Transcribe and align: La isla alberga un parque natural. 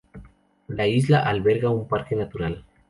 La 0.69 0.87
isla 0.87 1.19
alberga 1.29 1.69
un 1.69 1.87
parque 1.87 2.15
natural. 2.15 2.65